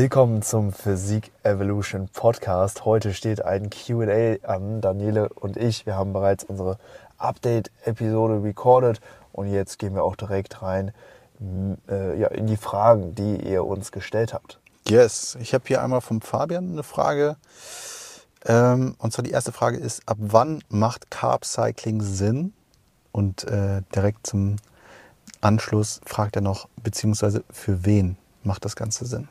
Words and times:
Willkommen 0.00 0.42
zum 0.42 0.72
Physik 0.72 1.32
Evolution 1.42 2.08
Podcast. 2.12 2.84
Heute 2.84 3.12
steht 3.12 3.44
ein 3.44 3.68
QA 3.68 4.36
an. 4.44 4.80
Daniele 4.80 5.28
und 5.30 5.56
ich, 5.56 5.86
wir 5.86 5.96
haben 5.96 6.12
bereits 6.12 6.44
unsere 6.44 6.78
Update-Episode 7.16 8.44
recorded 8.44 9.00
und 9.32 9.48
jetzt 9.48 9.80
gehen 9.80 9.96
wir 9.96 10.04
auch 10.04 10.14
direkt 10.14 10.62
rein 10.62 10.92
äh, 11.88 12.16
ja, 12.16 12.28
in 12.28 12.46
die 12.46 12.56
Fragen, 12.56 13.16
die 13.16 13.44
ihr 13.44 13.64
uns 13.64 13.90
gestellt 13.90 14.32
habt. 14.32 14.60
Yes, 14.86 15.36
ich 15.40 15.52
habe 15.52 15.64
hier 15.66 15.82
einmal 15.82 16.00
vom 16.00 16.20
Fabian 16.20 16.70
eine 16.70 16.84
Frage. 16.84 17.36
Ähm, 18.46 18.94
und 19.00 19.12
zwar 19.12 19.24
die 19.24 19.32
erste 19.32 19.50
Frage 19.50 19.78
ist, 19.78 20.02
ab 20.06 20.18
wann 20.20 20.62
macht 20.68 21.10
Carb 21.10 21.44
Cycling 21.44 22.02
Sinn? 22.02 22.52
Und 23.10 23.42
äh, 23.48 23.82
direkt 23.92 24.28
zum 24.28 24.58
Anschluss 25.40 26.00
fragt 26.06 26.36
er 26.36 26.42
noch, 26.42 26.68
beziehungsweise 26.84 27.42
für 27.50 27.84
wen 27.84 28.16
macht 28.44 28.64
das 28.64 28.76
Ganze 28.76 29.04
Sinn? 29.04 29.28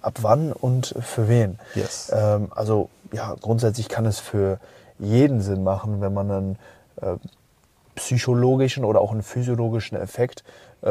Ab 0.00 0.18
wann 0.22 0.52
und 0.52 0.94
für 1.00 1.28
wen? 1.28 1.58
Yes. 1.74 2.12
Ähm, 2.14 2.48
also 2.54 2.90
ja, 3.12 3.34
grundsätzlich 3.40 3.88
kann 3.88 4.06
es 4.06 4.18
für 4.18 4.58
jeden 4.98 5.40
Sinn 5.40 5.64
machen, 5.64 6.00
wenn 6.00 6.12
man 6.12 6.30
einen 6.30 6.58
äh, 7.00 7.16
psychologischen 7.94 8.84
oder 8.84 9.00
auch 9.00 9.12
einen 9.12 9.22
physiologischen 9.22 9.96
Effekt 9.96 10.44
äh, 10.82 10.90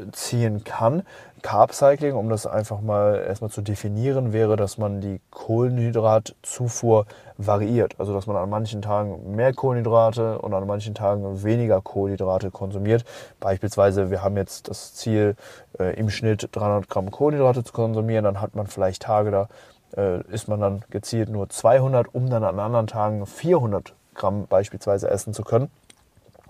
rausziehen 0.00 0.64
kann. 0.64 1.02
Carb 1.42 1.72
Cycling, 1.72 2.14
um 2.14 2.28
das 2.28 2.46
einfach 2.46 2.82
mal 2.82 3.24
erstmal 3.26 3.50
zu 3.50 3.62
definieren, 3.62 4.34
wäre, 4.34 4.56
dass 4.56 4.76
man 4.76 5.00
die 5.00 5.20
Kohlenhydratzufuhr 5.30 7.06
variiert. 7.38 7.94
Also 7.98 8.12
dass 8.12 8.26
man 8.26 8.36
an 8.36 8.50
manchen 8.50 8.82
Tagen 8.82 9.34
mehr 9.34 9.54
Kohlenhydrate 9.54 10.38
und 10.38 10.52
an 10.52 10.66
manchen 10.66 10.94
Tagen 10.94 11.42
weniger 11.42 11.80
Kohlenhydrate 11.80 12.50
konsumiert. 12.50 13.04
Beispielsweise, 13.40 14.10
wir 14.10 14.22
haben 14.22 14.36
jetzt 14.36 14.68
das 14.68 14.94
Ziel, 14.94 15.34
äh, 15.78 15.98
im 15.98 16.10
Schnitt 16.10 16.48
300 16.52 16.90
Gramm 16.90 17.10
Kohlenhydrate 17.10 17.64
zu 17.64 17.72
konsumieren, 17.72 18.24
dann 18.24 18.40
hat 18.42 18.54
man 18.54 18.66
vielleicht 18.66 19.02
Tage, 19.02 19.30
da 19.30 19.48
äh, 19.96 20.20
isst 20.28 20.48
man 20.48 20.60
dann 20.60 20.84
gezielt 20.90 21.30
nur 21.30 21.48
200, 21.48 22.14
um 22.14 22.28
dann 22.28 22.44
an 22.44 22.58
anderen 22.58 22.86
Tagen 22.86 23.24
400 23.24 23.94
Gramm 24.14 24.46
beispielsweise 24.46 25.08
essen 25.08 25.32
zu 25.32 25.42
können. 25.42 25.70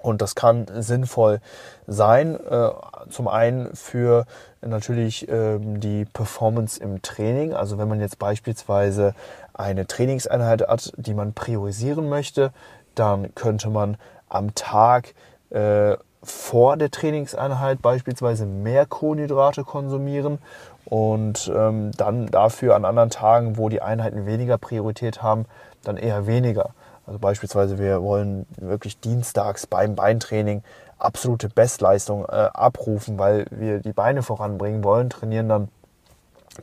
Und 0.02 0.22
das 0.22 0.34
kann 0.34 0.66
sinnvoll 0.78 1.40
sein, 1.86 2.38
äh, 2.40 2.70
zum 3.10 3.28
einen 3.28 3.74
für 3.74 4.24
natürlich 4.62 5.28
ähm, 5.28 5.80
die 5.80 6.04
Performance 6.04 6.80
im 6.80 7.02
Training. 7.02 7.52
Also 7.54 7.78
wenn 7.78 7.88
man 7.88 8.00
jetzt 8.00 8.18
beispielsweise 8.18 9.14
eine 9.52 9.86
Trainingseinheit 9.86 10.66
hat, 10.66 10.92
die 10.96 11.14
man 11.14 11.32
priorisieren 11.34 12.08
möchte, 12.08 12.52
dann 12.94 13.34
könnte 13.34 13.68
man 13.68 13.96
am 14.28 14.54
Tag 14.54 15.14
äh, 15.50 15.96
vor 16.22 16.76
der 16.76 16.90
Trainingseinheit 16.90 17.80
beispielsweise 17.80 18.44
mehr 18.46 18.86
Kohlenhydrate 18.86 19.64
konsumieren 19.64 20.38
und 20.84 21.50
ähm, 21.54 21.92
dann 21.96 22.26
dafür 22.26 22.74
an 22.74 22.84
anderen 22.84 23.10
Tagen, 23.10 23.56
wo 23.56 23.68
die 23.68 23.80
Einheiten 23.80 24.26
weniger 24.26 24.58
Priorität 24.58 25.22
haben, 25.22 25.46
dann 25.82 25.96
eher 25.96 26.26
weniger. 26.26 26.70
Also 27.10 27.18
beispielsweise 27.18 27.80
wir 27.80 28.04
wollen 28.04 28.46
wirklich 28.56 29.00
dienstags 29.00 29.66
beim 29.66 29.96
Beintraining 29.96 30.62
absolute 30.96 31.48
Bestleistung 31.48 32.24
äh, 32.24 32.50
abrufen, 32.54 33.18
weil 33.18 33.46
wir 33.50 33.80
die 33.80 33.92
Beine 33.92 34.22
voranbringen 34.22 34.84
wollen, 34.84 35.10
trainieren 35.10 35.48
dann 35.48 35.68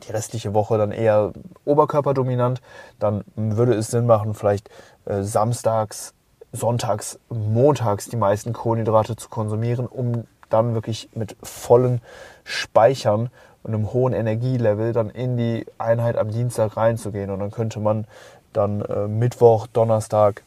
die 0.02 0.10
restliche 0.10 0.54
Woche 0.54 0.78
dann 0.78 0.90
eher 0.90 1.34
oberkörperdominant, 1.66 2.62
dann 2.98 3.24
würde 3.36 3.74
es 3.74 3.90
Sinn 3.90 4.06
machen, 4.06 4.32
vielleicht 4.32 4.70
äh, 5.04 5.22
samstags, 5.22 6.14
sonntags, 6.50 7.18
montags 7.28 8.08
die 8.08 8.16
meisten 8.16 8.54
Kohlenhydrate 8.54 9.16
zu 9.16 9.28
konsumieren, 9.28 9.86
um 9.86 10.24
dann 10.48 10.72
wirklich 10.72 11.10
mit 11.12 11.36
vollen 11.42 12.00
Speichern 12.44 13.28
und 13.64 13.74
einem 13.74 13.92
hohen 13.92 14.14
Energielevel 14.14 14.94
dann 14.94 15.10
in 15.10 15.36
die 15.36 15.66
Einheit 15.76 16.16
am 16.16 16.30
Dienstag 16.30 16.78
reinzugehen. 16.78 17.28
Und 17.28 17.40
dann 17.40 17.50
könnte 17.50 17.80
man 17.80 18.06
dann 18.52 18.80
äh, 18.82 19.08
Mittwoch, 19.08 19.66
Donnerstag, 19.66 20.42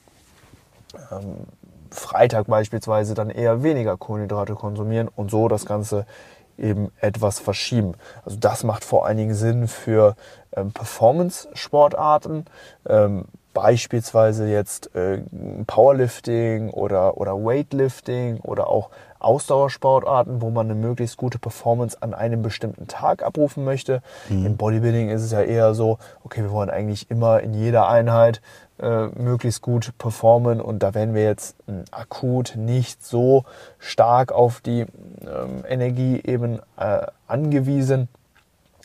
ähm, 1.11 1.45
Freitag 1.89 2.47
beispielsweise 2.47 3.13
dann 3.13 3.29
eher 3.29 3.63
weniger 3.63 3.97
Kohlenhydrate 3.97 4.55
konsumieren 4.55 5.09
und 5.13 5.29
so 5.29 5.47
das 5.47 5.65
Ganze 5.65 6.05
eben 6.57 6.91
etwas 6.99 7.39
verschieben. 7.39 7.93
Also 8.23 8.37
das 8.37 8.63
macht 8.63 8.83
vor 8.83 9.05
allen 9.05 9.17
Dingen 9.17 9.35
Sinn 9.35 9.67
für 9.67 10.15
ähm, 10.55 10.71
Performance-Sportarten, 10.71 12.45
ähm, 12.87 13.25
beispielsweise 13.53 14.47
jetzt 14.47 14.95
äh, 14.95 15.21
Powerlifting 15.67 16.69
oder, 16.69 17.17
oder 17.17 17.33
Weightlifting 17.33 18.39
oder 18.41 18.67
auch 18.67 18.89
Ausdauersportarten, 19.19 20.41
wo 20.41 20.49
man 20.49 20.65
eine 20.65 20.75
möglichst 20.75 21.17
gute 21.17 21.37
Performance 21.37 21.97
an 22.01 22.13
einem 22.13 22.41
bestimmten 22.41 22.87
Tag 22.87 23.23
abrufen 23.23 23.63
möchte. 23.63 24.01
Mhm. 24.29 24.45
Im 24.45 24.57
Bodybuilding 24.57 25.09
ist 25.09 25.21
es 25.21 25.31
ja 25.31 25.41
eher 25.41 25.73
so, 25.75 25.99
okay, 26.23 26.41
wir 26.41 26.51
wollen 26.51 26.69
eigentlich 26.69 27.09
immer 27.11 27.41
in 27.41 27.53
jeder 27.53 27.87
Einheit 27.87 28.41
äh, 28.79 29.07
möglichst 29.07 29.61
gut 29.61 29.91
performen 29.99 30.59
und 30.59 30.81
da 30.81 30.95
werden 30.95 31.13
wir 31.13 31.23
jetzt 31.23 31.55
äh, 31.67 31.83
akut 31.91 32.55
nicht 32.55 33.05
so 33.05 33.45
stark 33.77 34.31
auf 34.31 34.59
die 34.61 34.81
ähm, 34.81 35.63
Energie 35.67 36.19
eben 36.25 36.59
äh, 36.77 37.05
angewiesen. 37.27 38.09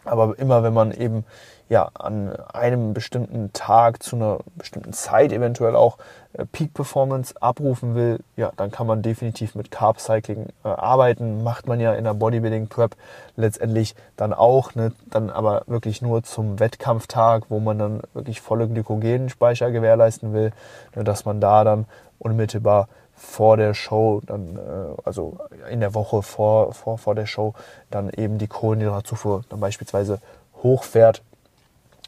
Aber 0.07 0.39
immer 0.39 0.63
wenn 0.63 0.73
man 0.73 0.93
eben 0.93 1.25
ja, 1.69 1.91
an 1.95 2.37
einem 2.53 2.95
bestimmten 2.95 3.53
Tag 3.53 4.03
zu 4.03 4.15
einer 4.15 4.39
bestimmten 4.55 4.93
Zeit 4.93 5.33
eventuell 5.33 5.75
auch 5.75 5.99
äh, 6.35 6.45
Peak 6.47 6.73
Performance 6.75 7.35
abrufen 7.41 7.97
will, 7.97 8.21
ja, 8.37 8.53
dann 8.57 8.71
kann 8.71 8.87
man 8.87 9.03
definitiv 9.03 9.57
mit 9.57 9.73
Carb 9.73 9.99
Cycling 9.99 10.47
äh, 10.65 10.69
arbeiten. 10.69 11.43
Macht 11.43 11.67
man 11.67 11.81
ja 11.81 11.93
in 11.95 12.05
der 12.05 12.15
Bodybuilding 12.15 12.69
Prep 12.69 12.95
letztendlich 13.35 13.97
dann 14.17 14.33
auch, 14.33 14.77
ne, 14.77 14.93
dann 15.11 15.29
aber 15.29 15.63
wirklich 15.67 16.03
nur 16.03 16.23
zum 16.23 16.61
Wettkampftag, 16.61 17.47
wo 17.49 17.59
man 17.59 17.79
dann 17.79 18.01
wirklich 18.15 18.41
volle 18.41 18.69
Glykogenspeicher 18.69 19.73
gewährleisten 19.73 20.33
will, 20.33 20.53
ne, 20.95 21.03
dass 21.03 21.25
man 21.25 21.41
da 21.41 21.65
dann 21.65 21.87
unmittelbar 22.21 22.89
vor 23.17 23.57
der 23.57 23.75
Show, 23.75 24.21
dann, 24.27 24.57
äh, 24.57 25.01
also 25.05 25.39
in 25.71 25.81
der 25.81 25.95
Woche 25.95 26.23
vor, 26.23 26.73
vor, 26.75 26.99
vor 26.99 27.15
der 27.15 27.27
Show, 27.27 27.55
dann 27.91 28.11
eben 28.11 28.39
die 28.39 28.47
Kohlenhydratzufuhr 28.47 29.43
dann 29.49 29.61
beispielsweise 29.61 30.21
hochfährt. 30.63 31.23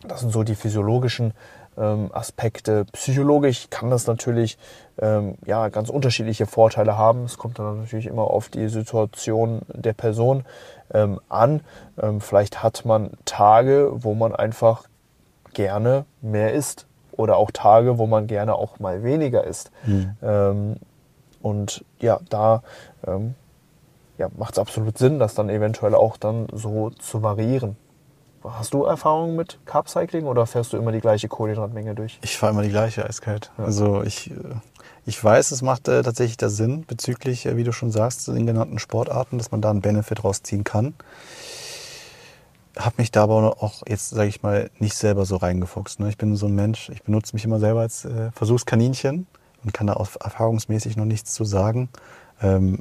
Das 0.07 0.21
sind 0.21 0.33
so 0.33 0.45
die 0.45 0.55
physiologischen 0.55 1.33
ähm, 1.79 2.11
Aspekte. 2.13 2.85
Psychologisch 2.93 3.69
kann 3.71 3.91
das 3.91 4.07
natürlich 4.07 4.59
ähm, 5.01 5.37
ja, 5.47 5.69
ganz 5.69 5.89
unterschiedliche 5.89 6.47
Vorteile 6.47 6.97
haben. 6.97 7.25
Es 7.25 7.39
kommt 7.39 7.59
dann 7.59 7.81
natürlich 7.81 8.07
immer 8.07 8.25
auf 8.25 8.49
die 8.49 8.69
Situation 8.69 9.63
der 9.73 9.95
Person 9.95 10.45
ähm, 10.93 11.21
an. 11.29 11.61
Ähm, 12.01 12.21
vielleicht 12.21 12.63
hat 12.63 12.85
man 12.85 13.11
Tage, 13.25 13.91
wo 13.93 14.15
man 14.15 14.35
einfach 14.35 14.85
gerne 15.55 16.05
mehr 16.21 16.53
isst 16.53 16.87
oder 17.13 17.37
auch 17.37 17.51
Tage, 17.51 17.99
wo 17.99 18.07
man 18.07 18.27
gerne 18.27 18.55
auch 18.55 18.79
mal 18.79 19.03
weniger 19.03 19.45
isst. 19.45 19.71
Mhm. 19.87 20.15
Und 21.41 21.85
ja, 22.01 22.21
da 22.29 22.63
ähm, 23.07 23.35
ja, 24.19 24.29
macht 24.37 24.55
es 24.55 24.59
absolut 24.59 24.99
Sinn, 24.99 25.19
das 25.19 25.35
dann 25.35 25.49
eventuell 25.49 25.95
auch 25.95 26.17
dann 26.17 26.49
so 26.53 26.91
zu 26.91 27.23
variieren. 27.23 27.77
Hast 28.45 28.73
du 28.73 28.85
Erfahrungen 28.85 29.37
mit 29.37 29.59
Carb 29.67 29.89
Cycling 29.89 30.27
oder 30.27 30.47
fährst 30.47 30.73
du 30.73 30.77
immer 30.77 30.93
die 30.93 31.01
gleiche 31.01 31.29
Kohlenhydratmenge 31.29 31.95
durch? 31.95 32.19
Ich 32.23 32.37
fahre 32.37 32.53
immer 32.53 32.63
die 32.63 32.71
gleiche 32.71 33.05
eiskalt. 33.05 33.51
Ja. 33.59 33.65
Also 33.65 34.03
ich, 34.03 34.31
äh, 34.31 34.35
ich 35.07 35.23
weiß, 35.23 35.51
es 35.51 35.63
macht 35.63 35.89
äh, 35.89 36.03
tatsächlich 36.03 36.37
da 36.37 36.49
Sinn 36.49 36.85
bezüglich, 36.87 37.47
äh, 37.47 37.57
wie 37.57 37.65
du 37.65 37.73
schon 37.73 37.91
sagst, 37.91 38.29
den 38.29 38.47
genannten 38.47 38.79
Sportarten, 38.79 39.39
dass 39.39 39.51
man 39.51 39.61
da 39.61 39.71
einen 39.71 39.81
Benefit 39.81 40.25
rausziehen 40.25 40.65
kann. 40.65 40.95
Hab 42.77 42.97
mich 42.99 43.11
da 43.11 43.25
aber 43.25 43.61
auch 43.61 43.83
jetzt, 43.89 44.11
sage 44.11 44.29
ich 44.29 44.43
mal, 44.43 44.71
nicht 44.79 44.95
selber 44.95 45.25
so 45.25 45.37
reingefuchst. 45.37 45.99
Ne? 45.99 46.09
Ich 46.09 46.17
bin 46.17 46.37
so 46.37 46.47
ein 46.47 46.55
Mensch, 46.55 46.91
ich 46.91 47.03
benutze 47.03 47.35
mich 47.35 47.45
immer 47.45 47.59
selber 47.59 47.81
als 47.81 48.05
äh, 48.05 48.31
Versuchskaninchen 48.33 49.27
und 49.65 49.73
kann 49.73 49.87
da 49.87 49.95
auch 49.95 50.09
erfahrungsmäßig 50.21 50.97
noch 50.97 51.05
nichts 51.05 51.33
zu 51.35 51.45
sagen. 51.45 51.89
Ähm, 52.43 52.81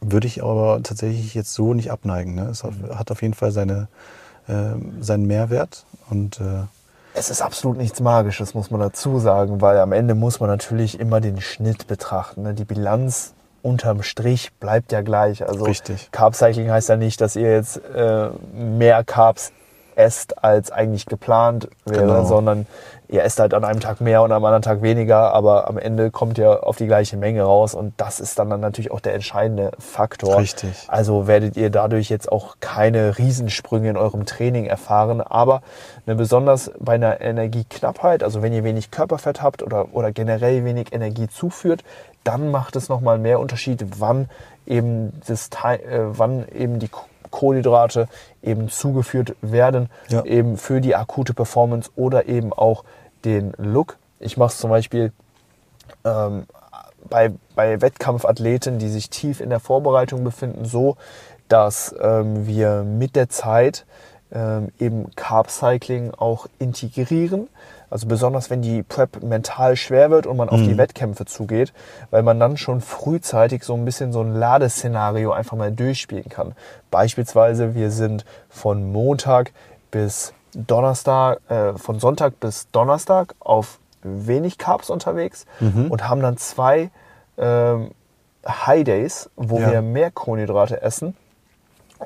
würde 0.00 0.26
ich 0.26 0.42
aber 0.42 0.80
tatsächlich 0.82 1.34
jetzt 1.34 1.54
so 1.54 1.74
nicht 1.74 1.90
abneigen. 1.90 2.34
Ne? 2.34 2.44
Es 2.44 2.62
mhm. 2.62 2.96
hat 2.96 3.10
auf 3.10 3.22
jeden 3.22 3.34
Fall 3.34 3.52
seine, 3.52 3.88
äh, 4.48 4.74
seinen 5.00 5.26
Mehrwert 5.26 5.84
und 6.10 6.40
äh, 6.40 6.64
es 7.16 7.30
ist 7.30 7.42
absolut 7.42 7.76
nichts 7.76 8.00
Magisches, 8.00 8.54
muss 8.54 8.72
man 8.72 8.80
dazu 8.80 9.20
sagen, 9.20 9.60
weil 9.60 9.78
am 9.78 9.92
Ende 9.92 10.16
muss 10.16 10.40
man 10.40 10.50
natürlich 10.50 10.98
immer 10.98 11.20
den 11.20 11.40
Schnitt 11.40 11.86
betrachten. 11.86 12.42
Ne? 12.42 12.54
Die 12.54 12.64
Bilanz 12.64 13.34
unterm 13.62 14.02
Strich 14.02 14.52
bleibt 14.54 14.90
ja 14.90 15.00
gleich. 15.00 15.46
Also 15.46 15.64
Richtig. 15.64 16.10
Carb 16.10 16.34
Cycling 16.34 16.70
heißt 16.70 16.88
ja 16.88 16.96
nicht, 16.96 17.20
dass 17.20 17.36
ihr 17.36 17.52
jetzt 17.52 17.80
äh, 17.94 18.30
mehr 18.52 19.04
Carbs 19.04 19.52
esst, 19.96 20.42
als 20.42 20.70
eigentlich 20.70 21.06
geplant 21.06 21.68
wäre, 21.84 22.02
genau. 22.02 22.24
sondern 22.24 22.66
ihr 23.08 23.22
esst 23.22 23.38
halt 23.38 23.54
an 23.54 23.64
einem 23.64 23.80
Tag 23.80 24.00
mehr 24.00 24.22
und 24.22 24.32
am 24.32 24.44
anderen 24.44 24.62
Tag 24.62 24.82
weniger, 24.82 25.32
aber 25.32 25.68
am 25.68 25.78
Ende 25.78 26.10
kommt 26.10 26.38
ihr 26.38 26.66
auf 26.66 26.76
die 26.76 26.86
gleiche 26.86 27.16
Menge 27.16 27.42
raus 27.42 27.74
und 27.74 27.94
das 27.96 28.18
ist 28.18 28.38
dann, 28.38 28.50
dann 28.50 28.60
natürlich 28.60 28.90
auch 28.90 29.00
der 29.00 29.14
entscheidende 29.14 29.72
Faktor. 29.78 30.38
Richtig. 30.38 30.86
Also 30.88 31.26
werdet 31.26 31.56
ihr 31.56 31.70
dadurch 31.70 32.08
jetzt 32.08 32.30
auch 32.32 32.56
keine 32.60 33.18
Riesensprünge 33.18 33.90
in 33.90 33.96
eurem 33.96 34.26
Training 34.26 34.66
erfahren, 34.66 35.20
aber 35.20 35.62
ne, 36.06 36.14
besonders 36.14 36.70
bei 36.78 36.94
einer 36.94 37.20
Energieknappheit, 37.20 38.22
also 38.22 38.42
wenn 38.42 38.52
ihr 38.52 38.64
wenig 38.64 38.90
Körperfett 38.90 39.42
habt 39.42 39.62
oder, 39.62 39.94
oder 39.94 40.10
generell 40.10 40.64
wenig 40.64 40.92
Energie 40.92 41.28
zuführt, 41.28 41.84
dann 42.24 42.50
macht 42.50 42.74
es 42.74 42.88
nochmal 42.88 43.18
mehr 43.18 43.38
Unterschied, 43.38 43.84
wann 43.98 44.28
eben, 44.66 45.20
das, 45.26 45.50
äh, 45.62 45.78
wann 46.04 46.46
eben 46.48 46.78
die 46.78 46.88
Kohlenhydrate 47.34 48.08
eben 48.42 48.68
zugeführt 48.68 49.34
werden, 49.42 49.90
Ja. 50.08 50.24
eben 50.24 50.56
für 50.56 50.80
die 50.80 50.94
akute 50.94 51.34
Performance 51.34 51.90
oder 51.96 52.26
eben 52.28 52.52
auch 52.52 52.84
den 53.24 53.52
Look. 53.58 53.96
Ich 54.20 54.36
mache 54.36 54.52
es 54.52 54.58
zum 54.58 54.70
Beispiel 54.70 55.12
ähm, 56.04 56.46
bei, 57.10 57.32
bei 57.54 57.80
Wettkampfathleten, 57.80 58.78
die 58.78 58.88
sich 58.88 59.10
tief 59.10 59.40
in 59.40 59.50
der 59.50 59.60
Vorbereitung 59.60 60.22
befinden, 60.24 60.64
so, 60.64 60.96
dass 61.48 61.94
ähm, 62.00 62.46
wir 62.46 62.84
mit 62.84 63.16
der 63.16 63.28
Zeit 63.28 63.84
ähm, 64.32 64.68
eben 64.78 65.10
Carb 65.16 65.50
Cycling 65.50 66.12
auch 66.12 66.46
integrieren. 66.58 67.48
Also 67.94 68.08
besonders 68.08 68.50
wenn 68.50 68.60
die 68.60 68.82
Prep 68.82 69.22
mental 69.22 69.76
schwer 69.76 70.10
wird 70.10 70.26
und 70.26 70.36
man 70.36 70.48
auf 70.48 70.60
die 70.60 70.76
Wettkämpfe 70.76 71.26
zugeht, 71.26 71.72
weil 72.10 72.24
man 72.24 72.40
dann 72.40 72.56
schon 72.56 72.80
frühzeitig 72.80 73.62
so 73.62 73.74
ein 73.74 73.84
bisschen 73.84 74.12
so 74.12 74.20
ein 74.20 74.34
Ladeszenario 74.34 75.30
einfach 75.30 75.56
mal 75.56 75.70
durchspielen 75.70 76.28
kann. 76.28 76.56
Beispielsweise 76.90 77.76
wir 77.76 77.92
sind 77.92 78.24
von 78.48 78.90
Montag 78.90 79.52
bis 79.92 80.32
Donnerstag, 80.56 81.38
äh, 81.48 81.74
von 81.74 82.00
Sonntag 82.00 82.40
bis 82.40 82.68
Donnerstag 82.72 83.36
auf 83.38 83.78
wenig 84.02 84.58
Carbs 84.58 84.90
unterwegs 84.90 85.46
und 85.88 86.08
haben 86.08 86.20
dann 86.20 86.36
zwei 86.36 86.90
ähm, 87.38 87.92
High 88.44 88.82
Days, 88.82 89.30
wo 89.36 89.60
Ja. 89.60 89.70
wir 89.70 89.82
mehr 89.82 90.10
Kohlenhydrate 90.10 90.82
essen, 90.82 91.16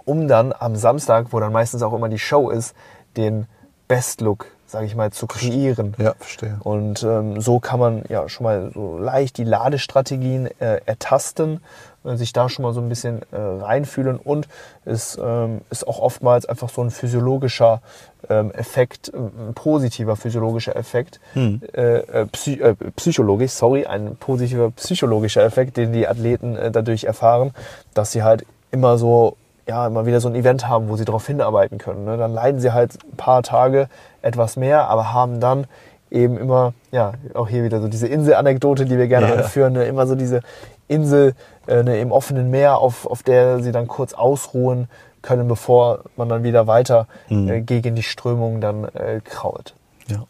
um 0.04 0.28
dann 0.28 0.52
am 0.58 0.76
Samstag, 0.76 1.28
wo 1.32 1.40
dann 1.40 1.50
meistens 1.52 1.82
auch 1.82 1.94
immer 1.94 2.10
die 2.10 2.18
Show 2.18 2.50
ist, 2.50 2.74
den 3.16 3.46
Best 3.88 4.20
Look, 4.20 4.48
sage 4.68 4.84
ich 4.84 4.94
mal, 4.94 5.10
zu 5.10 5.26
kreieren. 5.26 5.94
Ja, 5.98 6.14
verstehe. 6.18 6.58
Und 6.62 7.02
ähm, 7.02 7.40
so 7.40 7.58
kann 7.58 7.80
man 7.80 8.02
ja 8.08 8.28
schon 8.28 8.44
mal 8.44 8.70
so 8.74 8.98
leicht 8.98 9.38
die 9.38 9.44
Ladestrategien 9.44 10.46
äh, 10.60 10.80
ertasten, 10.84 11.60
äh, 12.04 12.16
sich 12.16 12.34
da 12.34 12.50
schon 12.50 12.64
mal 12.64 12.74
so 12.74 12.80
ein 12.82 12.88
bisschen 12.90 13.22
äh, 13.32 13.36
reinfühlen 13.36 14.18
und 14.18 14.46
es 14.84 15.18
ähm, 15.20 15.62
ist 15.70 15.88
auch 15.88 16.00
oftmals 16.00 16.44
einfach 16.44 16.68
so 16.68 16.82
ein 16.82 16.90
physiologischer 16.90 17.80
ähm, 18.28 18.50
Effekt, 18.52 19.10
ein 19.14 19.54
positiver 19.54 20.16
physiologischer 20.16 20.76
Effekt, 20.76 21.18
Hm. 21.32 21.62
äh, 21.72 21.98
äh, 22.00 22.26
psy 22.26 22.60
äh, 22.60 22.74
psychologisch, 22.96 23.52
sorry, 23.52 23.86
ein 23.86 24.16
positiver 24.16 24.70
psychologischer 24.72 25.42
Effekt, 25.44 25.78
den 25.78 25.94
die 25.94 26.06
Athleten 26.06 26.56
äh, 26.56 26.70
dadurch 26.70 27.04
erfahren, 27.04 27.52
dass 27.94 28.12
sie 28.12 28.22
halt 28.22 28.44
immer 28.70 28.98
so 28.98 29.38
ja, 29.68 29.86
immer 29.86 30.06
wieder 30.06 30.20
so 30.20 30.28
ein 30.28 30.34
Event 30.34 30.66
haben, 30.66 30.88
wo 30.88 30.96
sie 30.96 31.04
darauf 31.04 31.26
hinarbeiten 31.26 31.78
können. 31.78 32.04
Ne? 32.04 32.16
Dann 32.16 32.32
leiden 32.32 32.60
sie 32.60 32.72
halt 32.72 32.94
ein 33.04 33.16
paar 33.16 33.42
Tage 33.42 33.88
etwas 34.22 34.56
mehr, 34.56 34.88
aber 34.88 35.12
haben 35.12 35.40
dann 35.40 35.66
eben 36.10 36.38
immer, 36.38 36.72
ja, 36.90 37.12
auch 37.34 37.48
hier 37.48 37.64
wieder 37.64 37.80
so 37.82 37.88
diese 37.88 38.08
Insel-Anekdote, 38.08 38.86
die 38.86 38.96
wir 38.96 39.08
gerne 39.08 39.28
Ja. 39.28 39.34
anführen, 39.34 39.74
ne? 39.74 39.84
immer 39.84 40.06
so 40.06 40.14
diese 40.14 40.40
Insel 40.88 41.34
äh, 41.66 41.82
ne, 41.82 42.00
im 42.00 42.12
offenen 42.12 42.50
Meer, 42.50 42.78
auf, 42.78 43.04
auf 43.06 43.22
der 43.22 43.62
sie 43.62 43.72
dann 43.72 43.88
kurz 43.88 44.14
ausruhen 44.14 44.88
können, 45.20 45.48
bevor 45.48 46.00
man 46.16 46.30
dann 46.30 46.44
wieder 46.44 46.66
weiter 46.66 47.06
Mhm. 47.28 47.48
äh, 47.48 47.60
gegen 47.60 47.94
die 47.94 48.02
Strömung 48.02 48.62
dann 48.62 48.84
äh, 48.94 49.20
krault. 49.22 49.74
Ja. 50.06 50.24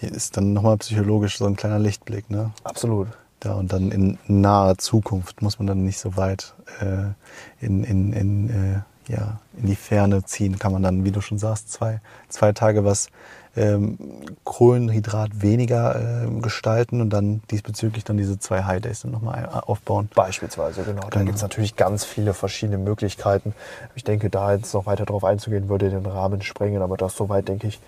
Hier 0.00 0.10
ist 0.12 0.36
dann 0.38 0.54
nochmal 0.54 0.78
psychologisch 0.78 1.36
so 1.36 1.44
ein 1.44 1.56
kleiner 1.56 1.78
Lichtblick, 1.78 2.30
ne? 2.30 2.52
Absolut. 2.64 3.08
Da 3.42 3.54
und 3.54 3.72
dann 3.72 3.90
in 3.90 4.18
naher 4.28 4.78
Zukunft 4.78 5.42
muss 5.42 5.58
man 5.58 5.66
dann 5.66 5.84
nicht 5.84 5.98
so 5.98 6.16
weit 6.16 6.54
äh, 6.80 7.64
in, 7.64 7.82
in, 7.82 8.12
in, 8.12 8.50
äh, 8.50 9.12
ja, 9.12 9.40
in 9.58 9.66
die 9.66 9.74
Ferne 9.74 10.22
ziehen. 10.24 10.60
Kann 10.60 10.70
man 10.72 10.82
dann, 10.84 11.04
wie 11.04 11.10
du 11.10 11.20
schon 11.20 11.38
sagst, 11.38 11.72
zwei, 11.72 12.00
zwei 12.28 12.52
Tage 12.52 12.84
was 12.84 13.08
ähm, 13.56 13.98
Kohlenhydrat 14.44 15.42
weniger 15.42 16.22
ähm, 16.22 16.40
gestalten 16.40 17.00
und 17.00 17.10
dann 17.10 17.42
diesbezüglich 17.50 18.04
dann 18.04 18.16
diese 18.16 18.38
zwei 18.38 18.62
High 18.62 18.80
Days 18.80 19.00
dann 19.00 19.10
nochmal 19.10 19.44
aufbauen. 19.46 20.08
Beispielsweise, 20.14 20.84
genau. 20.84 21.02
Da 21.02 21.08
Genau. 21.08 21.24
gibt 21.24 21.36
es 21.36 21.42
natürlich 21.42 21.74
ganz 21.74 22.04
viele 22.04 22.34
verschiedene 22.34 22.78
Möglichkeiten. 22.78 23.54
Ich 23.96 24.04
denke, 24.04 24.30
da 24.30 24.52
jetzt 24.54 24.72
noch 24.72 24.86
weiter 24.86 25.04
drauf 25.04 25.24
einzugehen, 25.24 25.68
würde 25.68 25.90
den 25.90 26.06
Rahmen 26.06 26.42
sprengen, 26.42 26.80
aber 26.80 26.96
das 26.96 27.16
soweit, 27.16 27.48
denke 27.48 27.66
ich, 27.66 27.80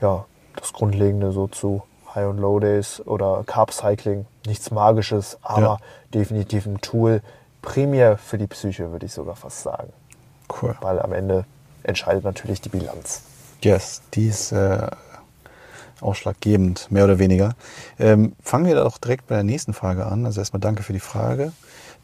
ja, 0.00 0.24
das 0.56 0.72
Grundlegende 0.72 1.30
so 1.30 1.46
zu 1.46 1.84
High- 2.18 2.28
und 2.28 2.38
Low-Days 2.38 3.02
oder 3.06 3.44
Carb-Cycling, 3.46 4.26
nichts 4.46 4.70
Magisches, 4.70 5.38
aber 5.42 5.62
Ja. 5.62 5.78
definitiv 6.14 6.66
ein 6.66 6.80
Tool, 6.80 7.22
primär 7.62 8.18
für 8.18 8.38
die 8.38 8.46
Psyche, 8.46 8.90
würde 8.90 9.06
ich 9.06 9.12
sogar 9.12 9.36
fast 9.36 9.62
sagen. 9.62 9.92
Cool. 10.60 10.76
Weil 10.80 11.00
am 11.00 11.12
Ende 11.12 11.44
entscheidet 11.82 12.24
natürlich 12.24 12.60
die 12.60 12.68
Bilanz. 12.70 13.22
Yes, 13.62 14.02
die 14.14 14.28
ist 14.28 14.52
äh, 14.52 14.86
ausschlaggebend, 16.00 16.90
mehr 16.90 17.04
oder 17.04 17.18
weniger. 17.18 17.54
Ähm, 17.98 18.34
fangen 18.42 18.66
wir 18.66 18.74
doch 18.76 18.98
direkt 18.98 19.26
bei 19.26 19.34
der 19.36 19.44
nächsten 19.44 19.74
Frage 19.74 20.06
an. 20.06 20.26
Also 20.26 20.40
erstmal 20.40 20.60
danke 20.60 20.82
für 20.82 20.92
die 20.92 21.00
Frage. 21.00 21.52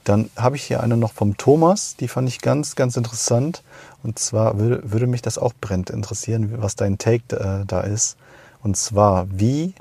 Dann 0.05 0.31
habe 0.37 0.57
ich 0.57 0.65
hier 0.65 0.83
eine 0.83 0.97
noch 0.97 1.13
vom 1.13 1.37
Thomas, 1.39 1.97
die 1.97 2.09
fand 2.09 2.29
ich 2.29 2.41
ganz, 2.43 2.77
ganz 2.77 2.97
interessant. 2.97 3.63
Und 4.03 4.19
zwar 4.19 4.59
würde, 4.59 4.83
würde 4.93 5.07
mich 5.07 5.23
das 5.23 5.39
auch 5.39 5.55
brennend 5.61 5.89
interessieren, 5.91 6.61
was 6.61 6.77
dein 6.77 6.99
Take 6.99 7.37
äh, 7.37 7.65
da 7.67 7.81
ist. 7.81 8.17
Und 8.63 8.77
zwar, 8.77 9.27
wie 9.31 9.75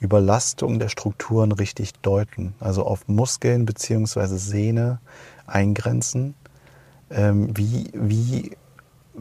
Überlastung 0.00 0.78
der 0.78 0.88
Strukturen 0.88 1.52
richtig 1.52 1.92
deuten. 2.00 2.54
Also 2.58 2.84
auf 2.84 3.06
Muskeln 3.06 3.66
bzw. 3.66 4.36
Sehne 4.36 4.98
eingrenzen. 5.46 6.34
Ähm, 7.10 7.56
wie, 7.56 7.90
wie 7.92 8.56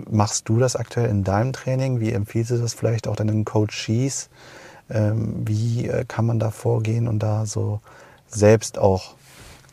machst 0.10 0.48
du 0.48 0.58
das 0.58 0.76
aktuell 0.76 1.10
in 1.10 1.24
deinem 1.24 1.54
Training? 1.54 2.00
Wie 2.00 2.14
empfiehlst 2.14 2.52
du 2.52 2.58
das 2.58 2.74
vielleicht 2.74 3.08
auch 3.08 3.18
deinen 3.18 3.44
Coaches? 3.44 4.30
Ähm, 4.90 5.44
wie 5.46 5.88
äh, 5.88 6.06
kann 6.06 6.26
man 6.26 6.40
da 6.40 6.50
vorgehen 6.50 7.08
und 7.08 7.20
da 7.20 7.46
so 7.46 7.82
selbst 8.28 8.78
auch 8.78 9.16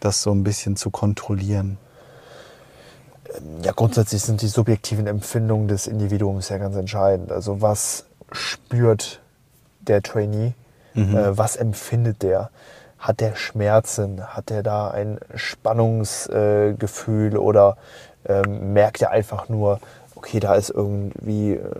das 0.01 0.23
so 0.23 0.33
ein 0.33 0.43
bisschen 0.43 0.77
zu 0.77 0.91
kontrollieren? 0.91 1.79
Ja, 3.63 3.73
grundsätzlich 3.73 4.23
sind 4.23 4.43
die 4.43 4.49
subjektiven 4.49 5.07
Empfindungen 5.07 5.69
des 5.69 5.87
Individuums 5.87 6.49
ja 6.49 6.59
ganz 6.59 6.77
entscheidend. 6.77 7.31
Also 7.33 7.61
was 7.61 8.07
spürt 8.33 9.21
der 9.81 10.03
Trainee? 10.03 10.55
Äh, 10.97 11.39
was 11.39 11.57
empfindet 11.57 12.23
der? 12.23 12.51
Hat 12.99 13.21
der 13.21 13.37
Schmerzen? 13.37 14.27
Hat 14.27 14.51
der 14.51 14.63
da 14.63 14.91
ein 14.91 15.19
Spannungsgefühl 15.35 17.35
äh, 17.35 17.39
oder 17.39 17.77
ähm, 18.27 18.73
merkt 18.73 19.03
er 19.03 19.11
einfach 19.11 19.49
nur, 19.49 19.81
okay, 20.15 20.41
da 20.41 20.55
ist 20.55 20.71
irgendwie, 20.71 21.53
äh, 21.53 21.71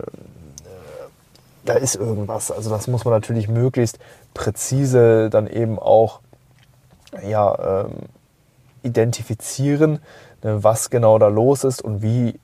da 1.65 1.73
ist 1.73 1.95
irgendwas. 1.95 2.51
Also 2.51 2.69
das 2.69 2.87
muss 2.87 3.03
man 3.03 3.13
natürlich 3.13 3.47
möglichst 3.47 3.99
präzise 4.33 5.29
dann 5.29 5.47
eben 5.47 5.79
auch 5.79 6.21
ja, 7.27 7.85
ähm, 7.85 7.93
identifizieren, 8.83 9.99
ne, 10.43 10.63
was 10.63 10.89
genau 10.89 11.17
da 11.19 11.27
los 11.27 11.63
ist 11.63 11.81
und 11.81 12.01
wie 12.01 12.39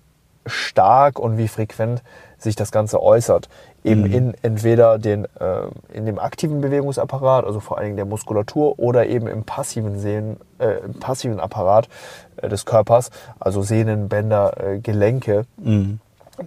stark 0.45 1.19
und 1.19 1.37
wie 1.37 1.47
frequent 1.47 2.03
sich 2.37 2.55
das 2.55 2.71
Ganze 2.71 3.01
äußert. 3.01 3.49
Eben 3.83 4.05
in 4.05 4.33
entweder 4.41 4.97
den, 4.97 5.25
äh, 5.25 5.67
in 5.93 6.05
dem 6.05 6.19
aktiven 6.19 6.61
Bewegungsapparat, 6.61 7.45
also 7.45 7.59
vor 7.59 7.77
allen 7.77 7.87
Dingen 7.87 7.97
der 7.97 8.05
Muskulatur, 8.05 8.79
oder 8.79 9.07
eben 9.07 9.27
im 9.27 9.43
passiven, 9.43 9.99
Sehnen, 9.99 10.37
äh, 10.59 10.79
im 10.85 10.99
passiven 10.99 11.39
Apparat 11.39 11.89
äh, 12.37 12.47
des 12.47 12.65
Körpers, 12.65 13.09
also 13.39 13.61
Sehnen, 13.61 14.07
Bänder, 14.07 14.53
äh, 14.57 14.79
Gelenke 14.79 15.45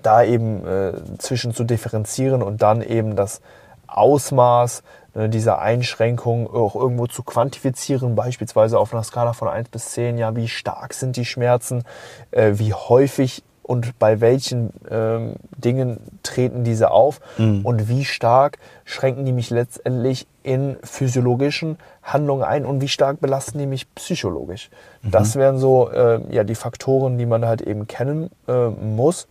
da 0.03 0.23
eben 0.25 0.67
äh, 0.67 0.93
zwischen 1.19 1.55
zu 1.55 1.65
differenzieren 1.65 2.43
und 2.43 2.63
dann 2.63 2.83
eben 2.83 3.17
das 3.17 3.41
Ausmaß 3.87 4.83
ne, 5.15 5.29
dieser 5.29 5.61
Einschränkung 5.61 6.53
auch 6.53 6.75
irgendwo 6.75 7.07
zu 7.07 7.23
quantifizieren, 7.23 8.15
beispielsweise 8.15 8.79
auf 8.79 8.93
einer 8.93 9.05
Skala 9.05 9.33
von 9.33 9.49
1 9.49 9.69
bis 9.69 9.91
10, 9.91 10.19
ja, 10.19 10.35
wie 10.35 10.49
stark 10.49 10.93
sind 10.95 11.17
die 11.17 11.25
Schmerzen, 11.25 11.85
äh, 12.31 12.53
wie 12.57 12.75
häufig 12.75 13.43
und 13.67 13.99
bei 13.99 14.21
welchen 14.21 14.71
ähm, 14.89 15.35
Dingen 15.57 15.99
treten 16.23 16.63
diese 16.63 16.93
auf 16.93 17.21
und 17.65 17.89
wie 17.89 18.05
stark 18.05 18.59
schränken 18.85 19.25
die 19.25 19.33
mich 19.33 19.51
letztendlich 19.51 20.29
in 20.45 20.77
physiologischen 20.85 21.77
Handlungen 22.03 22.45
ein 22.45 22.65
und 22.65 22.81
wie 22.81 22.89
stark 22.89 23.21
belasten 23.21 23.59
die 23.59 23.67
mich 23.67 23.93
psychologisch. 23.97 24.71
Das 25.03 25.35
wären 25.35 25.59
so 25.59 25.91
äh, 25.91 26.21
ja, 26.31 26.45
die 26.45 26.55
Faktoren, 26.55 27.19
die 27.19 27.27
man 27.27 27.45
halt 27.45 27.61
eben 27.61 27.89
kennen 27.89 28.31
äh, 28.47 28.69
muss 28.69 29.27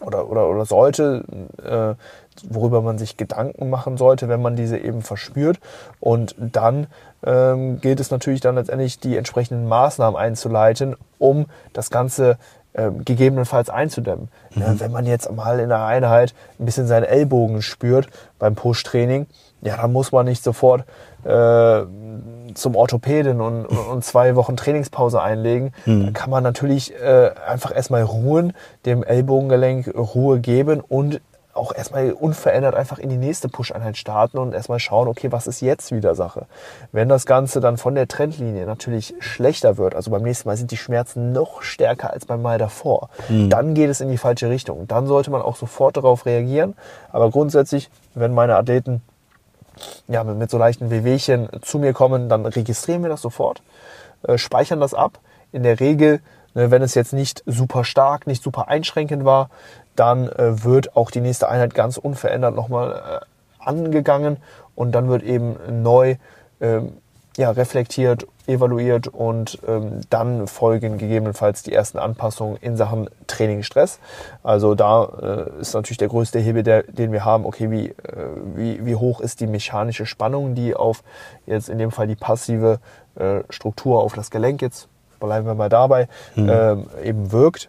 oder, 0.00 0.28
oder, 0.28 0.48
oder 0.48 0.66
sollte, 0.66 1.24
äh, 1.62 1.94
worüber 2.50 2.82
man 2.82 2.98
sich 2.98 3.16
Gedanken 3.16 3.70
machen 3.70 3.96
sollte, 3.96 4.28
wenn 4.28 4.42
man 4.42 4.56
diese 4.56 4.78
eben 4.78 5.02
verspürt. 5.02 5.58
Und 6.00 6.34
dann 6.38 6.88
ähm, 7.24 7.80
gilt 7.80 8.00
es 8.00 8.10
natürlich 8.10 8.40
dann 8.40 8.56
letztendlich, 8.56 8.98
die 8.98 9.16
entsprechenden 9.16 9.68
Maßnahmen 9.68 10.18
einzuleiten, 10.18 10.96
um 11.18 11.46
das 11.72 11.90
Ganze 11.90 12.38
ähm, 12.76 13.04
gegebenenfalls 13.04 13.70
einzudämmen. 13.70 14.28
Ja, 14.54 14.78
wenn 14.78 14.92
man 14.92 15.06
jetzt 15.06 15.30
mal 15.32 15.58
in 15.60 15.70
der 15.70 15.84
Einheit 15.84 16.34
ein 16.58 16.66
bisschen 16.66 16.86
seinen 16.86 17.04
Ellbogen 17.04 17.62
spürt 17.62 18.08
beim 18.38 18.54
Push-Training, 18.54 19.26
ja, 19.62 19.76
dann 19.76 19.92
muss 19.92 20.12
man 20.12 20.26
nicht 20.26 20.44
sofort 20.44 20.84
äh, 21.24 21.82
zum 22.54 22.76
Orthopäden 22.76 23.40
und, 23.40 23.64
und 23.64 24.04
zwei 24.04 24.36
Wochen 24.36 24.56
Trainingspause 24.56 25.20
einlegen. 25.20 25.72
Da 26.04 26.10
kann 26.12 26.30
man 26.30 26.42
natürlich 26.42 26.94
äh, 26.94 27.30
einfach 27.48 27.74
erstmal 27.74 28.02
ruhen, 28.02 28.52
dem 28.84 29.02
Ellbogengelenk 29.02 29.92
Ruhe 29.96 30.38
geben 30.40 30.80
und 30.80 31.20
auch 31.56 31.74
erstmal 31.74 32.12
unverändert 32.12 32.74
einfach 32.74 32.98
in 32.98 33.08
die 33.08 33.16
nächste 33.16 33.48
Push-Einheit 33.48 33.96
starten 33.96 34.38
und 34.38 34.54
erstmal 34.54 34.78
schauen, 34.78 35.08
okay, 35.08 35.32
was 35.32 35.46
ist 35.46 35.60
jetzt 35.60 35.92
wieder 35.92 36.14
Sache? 36.14 36.46
Wenn 36.92 37.08
das 37.08 37.26
Ganze 37.26 37.60
dann 37.60 37.76
von 37.76 37.94
der 37.94 38.08
Trendlinie 38.08 38.66
natürlich 38.66 39.14
schlechter 39.18 39.76
wird, 39.76 39.94
also 39.94 40.10
beim 40.10 40.22
nächsten 40.22 40.48
Mal 40.48 40.56
sind 40.56 40.70
die 40.70 40.76
Schmerzen 40.76 41.32
noch 41.32 41.62
stärker 41.62 42.12
als 42.12 42.26
beim 42.26 42.42
Mal 42.42 42.58
davor, 42.58 43.08
mhm. 43.28 43.50
dann 43.50 43.74
geht 43.74 43.90
es 43.90 44.00
in 44.00 44.08
die 44.08 44.18
falsche 44.18 44.50
Richtung. 44.50 44.86
Dann 44.86 45.06
sollte 45.06 45.30
man 45.30 45.42
auch 45.42 45.56
sofort 45.56 45.96
darauf 45.96 46.26
reagieren. 46.26 46.74
Aber 47.10 47.30
grundsätzlich, 47.30 47.90
wenn 48.14 48.34
meine 48.34 48.56
Athleten 48.56 49.02
ja, 50.08 50.24
mit 50.24 50.50
so 50.50 50.58
leichten 50.58 50.90
Wehwehchen 50.90 51.48
zu 51.62 51.78
mir 51.78 51.92
kommen, 51.92 52.28
dann 52.28 52.46
registrieren 52.46 53.02
wir 53.02 53.10
das 53.10 53.22
sofort, 53.22 53.62
äh, 54.22 54.38
speichern 54.38 54.80
das 54.80 54.94
ab. 54.94 55.18
In 55.52 55.62
der 55.62 55.80
Regel, 55.80 56.20
wenn 56.56 56.82
es 56.82 56.94
jetzt 56.94 57.12
nicht 57.12 57.42
super 57.46 57.84
stark, 57.84 58.26
nicht 58.26 58.42
super 58.42 58.68
einschränkend 58.68 59.24
war, 59.24 59.50
dann 59.94 60.28
äh, 60.28 60.64
wird 60.64 60.96
auch 60.96 61.10
die 61.10 61.20
nächste 61.20 61.48
Einheit 61.48 61.74
ganz 61.74 61.96
unverändert 61.98 62.54
nochmal 62.54 63.20
äh, 63.22 63.64
angegangen 63.64 64.38
und 64.74 64.92
dann 64.92 65.08
wird 65.08 65.22
eben 65.22 65.56
neu 65.82 66.16
ähm, 66.60 66.92
ja, 67.36 67.50
reflektiert, 67.50 68.26
evaluiert 68.46 69.08
und 69.08 69.58
ähm, 69.66 70.00
dann 70.08 70.46
folgen 70.46 70.96
gegebenenfalls 70.96 71.62
die 71.62 71.72
ersten 71.72 71.98
Anpassungen 71.98 72.56
in 72.60 72.76
Sachen 72.76 73.10
Trainingsstress. 73.26 73.98
Also 74.42 74.74
da 74.74 75.04
äh, 75.04 75.60
ist 75.60 75.74
natürlich 75.74 75.98
der 75.98 76.08
größte 76.08 76.38
Hebel, 76.38 76.62
den 76.62 77.12
wir 77.12 77.24
haben, 77.24 77.44
okay, 77.44 77.70
wie, 77.70 77.88
äh, 77.88 77.94
wie, 78.54 78.86
wie 78.86 78.94
hoch 78.94 79.20
ist 79.20 79.40
die 79.40 79.46
mechanische 79.46 80.06
Spannung, 80.06 80.54
die 80.54 80.74
auf 80.74 81.02
jetzt 81.44 81.68
in 81.68 81.78
dem 81.78 81.90
Fall 81.90 82.06
die 82.06 82.16
passive 82.16 82.78
äh, 83.16 83.40
Struktur 83.50 84.02
auf 84.02 84.14
das 84.14 84.30
Gelenk 84.30 84.62
jetzt, 84.62 84.88
bleiben 85.26 85.46
wir 85.46 85.54
mal 85.54 85.68
dabei, 85.68 86.08
mhm. 86.34 86.48
ähm, 86.48 86.86
eben 87.02 87.32
wirkt. 87.32 87.68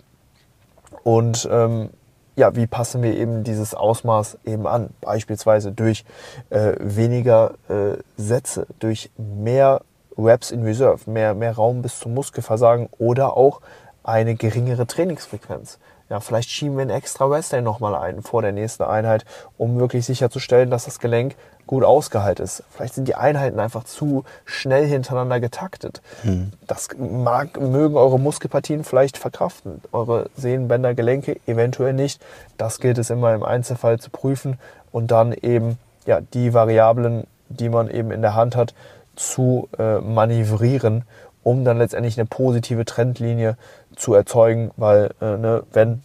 Und 1.03 1.47
ähm, 1.51 1.89
ja, 2.35 2.55
wie 2.55 2.67
passen 2.67 3.01
wir 3.01 3.17
eben 3.17 3.43
dieses 3.43 3.73
Ausmaß 3.73 4.37
eben 4.45 4.67
an? 4.67 4.91
Beispielsweise 5.01 5.71
durch 5.71 6.05
äh, 6.49 6.73
weniger 6.79 7.55
äh, 7.67 7.97
Sätze, 8.15 8.67
durch 8.79 9.09
mehr 9.17 9.81
Reps 10.17 10.51
in 10.51 10.63
Reserve, 10.63 11.09
mehr, 11.09 11.33
mehr 11.33 11.55
Raum 11.55 11.81
bis 11.81 11.99
zum 11.99 12.13
Muskelversagen 12.13 12.89
oder 12.97 13.35
auch 13.35 13.61
eine 14.03 14.35
geringere 14.35 14.87
Trainingsfrequenz. 14.87 15.79
Ja, 16.09 16.19
vielleicht 16.21 16.49
schieben 16.49 16.77
wir 16.77 16.83
einen 16.83 16.91
extra 16.91 17.25
Rest 17.25 17.51
Day 17.51 17.61
nochmal 17.61 17.95
ein 17.95 18.21
vor 18.21 18.41
der 18.41 18.53
nächsten 18.53 18.83
Einheit, 18.83 19.25
um 19.57 19.79
wirklich 19.79 20.05
sicherzustellen, 20.05 20.69
dass 20.69 20.85
das 20.85 20.99
Gelenk 20.99 21.35
gut 21.67 21.83
ausgehalten 21.83 22.43
ist. 22.43 22.63
Vielleicht 22.71 22.95
sind 22.95 23.07
die 23.07 23.15
Einheiten 23.15 23.59
einfach 23.59 23.83
zu 23.83 24.23
schnell 24.45 24.85
hintereinander 24.85 25.39
getaktet. 25.39 26.01
Hm. 26.23 26.51
Das 26.65 26.89
mag, 26.97 27.59
mögen 27.59 27.95
eure 27.95 28.19
Muskelpartien 28.19 28.83
vielleicht 28.83 29.17
verkraften, 29.17 29.81
eure 29.91 30.29
Sehnenbänder, 30.35 30.95
Gelenke 30.95 31.39
eventuell 31.45 31.93
nicht. 31.93 32.21
Das 32.57 32.79
gilt 32.79 32.97
es 32.97 33.09
immer 33.09 33.35
im 33.35 33.43
Einzelfall 33.43 33.99
zu 33.99 34.09
prüfen 34.09 34.57
und 34.91 35.11
dann 35.11 35.33
eben 35.33 35.77
ja, 36.05 36.21
die 36.21 36.53
Variablen, 36.53 37.27
die 37.49 37.69
man 37.69 37.89
eben 37.89 38.11
in 38.11 38.21
der 38.21 38.33
Hand 38.33 38.55
hat, 38.55 38.73
zu 39.15 39.67
äh, 39.77 39.99
manövrieren, 39.99 41.03
um 41.43 41.65
dann 41.65 41.77
letztendlich 41.77 42.17
eine 42.19 42.27
positive 42.27 42.85
Trendlinie 42.85 43.57
zu 43.95 44.13
erzeugen, 44.13 44.71
weil 44.77 45.11
äh, 45.21 45.37
ne, 45.37 45.63
wenn 45.73 46.03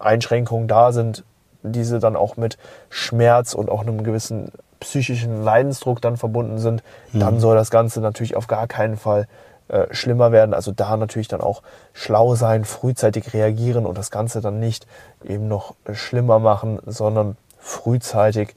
Einschränkungen 0.00 0.68
da 0.68 0.92
sind, 0.92 1.24
diese 1.62 1.98
dann 1.98 2.16
auch 2.16 2.36
mit 2.36 2.58
Schmerz 2.88 3.54
und 3.54 3.68
auch 3.68 3.82
einem 3.82 4.04
gewissen 4.04 4.52
psychischen 4.80 5.42
Leidensdruck 5.42 6.00
dann 6.00 6.16
verbunden 6.16 6.58
sind, 6.58 6.82
mhm. 7.12 7.20
dann 7.20 7.40
soll 7.40 7.56
das 7.56 7.70
Ganze 7.70 8.00
natürlich 8.00 8.36
auf 8.36 8.46
gar 8.46 8.66
keinen 8.66 8.96
Fall 8.96 9.26
äh, 9.68 9.86
schlimmer 9.90 10.32
werden. 10.32 10.54
Also 10.54 10.72
da 10.72 10.96
natürlich 10.96 11.28
dann 11.28 11.40
auch 11.40 11.62
schlau 11.92 12.34
sein, 12.34 12.64
frühzeitig 12.64 13.34
reagieren 13.34 13.86
und 13.86 13.98
das 13.98 14.10
Ganze 14.10 14.40
dann 14.40 14.60
nicht 14.60 14.86
eben 15.24 15.48
noch 15.48 15.74
schlimmer 15.92 16.38
machen, 16.38 16.78
sondern 16.86 17.36
frühzeitig 17.58 18.54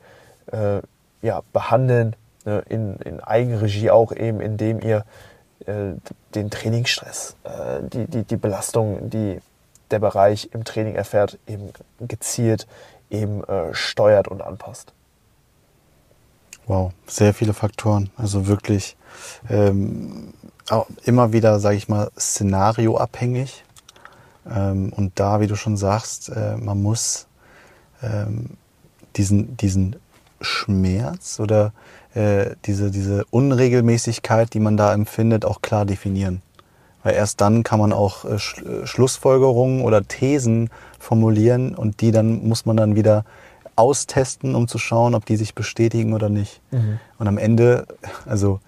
äh, 0.51 0.81
ja, 1.21 1.41
behandeln, 1.53 2.15
äh, 2.45 2.61
in, 2.69 2.95
in 2.97 3.19
Eigenregie 3.19 3.91
auch 3.91 4.11
eben, 4.11 4.41
indem 4.41 4.79
ihr 4.81 5.03
äh, 5.65 5.93
den 6.33 6.49
Trainingsstress, 6.49 7.35
äh, 7.43 7.81
die, 7.83 8.05
die, 8.05 8.23
die 8.23 8.37
Belastung, 8.37 9.09
die 9.09 9.41
der 9.91 9.99
Bereich 9.99 10.49
im 10.53 10.63
Training 10.63 10.95
erfährt, 10.95 11.37
eben 11.47 11.73
gezielt 11.99 12.67
eben 13.09 13.43
äh, 13.43 13.73
steuert 13.73 14.27
und 14.27 14.41
anpasst. 14.41 14.93
Wow, 16.67 16.91
sehr 17.07 17.33
viele 17.33 17.53
Faktoren. 17.53 18.09
Also 18.17 18.47
wirklich 18.47 18.95
ähm, 19.49 20.33
immer 21.03 21.33
wieder, 21.33 21.59
sage 21.59 21.75
ich 21.77 21.89
mal, 21.89 22.11
szenarioabhängig. 22.17 23.63
Ähm, 24.49 24.93
und 24.95 25.19
da, 25.19 25.41
wie 25.41 25.47
du 25.47 25.55
schon 25.55 25.77
sagst, 25.77 26.29
äh, 26.29 26.57
man 26.57 26.81
muss 26.81 27.27
ähm, 28.01 28.51
diesen, 29.15 29.57
diesen 29.57 29.97
Schmerz 30.39 31.39
oder 31.39 31.73
äh, 32.13 32.55
diese, 32.65 32.91
diese 32.91 33.25
Unregelmäßigkeit, 33.29 34.53
die 34.53 34.59
man 34.59 34.77
da 34.77 34.93
empfindet, 34.93 35.45
auch 35.45 35.61
klar 35.61 35.85
definieren. 35.85 36.41
Weil 37.03 37.15
erst 37.15 37.41
dann 37.41 37.63
kann 37.63 37.79
man 37.79 37.93
auch 37.93 38.25
äh, 38.25 38.35
äh, 38.35 38.85
Schlussfolgerungen 38.85 39.81
oder 39.81 40.07
Thesen 40.07 40.69
formulieren 40.99 41.75
und 41.75 42.01
die 42.01 42.11
dann 42.11 42.47
muss 42.47 42.65
man 42.65 42.77
dann 42.77 42.95
wieder 42.95 43.25
austesten, 43.75 44.55
um 44.55 44.67
zu 44.67 44.77
schauen, 44.77 45.15
ob 45.15 45.25
die 45.25 45.35
sich 45.35 45.55
bestätigen 45.55 46.13
oder 46.13 46.29
nicht. 46.29 46.61
Mhm. 46.71 46.99
Und 47.17 47.27
am 47.27 47.37
Ende, 47.37 47.85
also 48.25 48.59